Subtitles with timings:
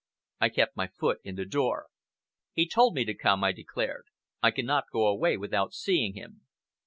[0.39, 1.85] I kept my foot in the door.
[2.53, 4.07] "He told me to come," I declared.
[4.41, 6.41] "I cannot go away without seeing him."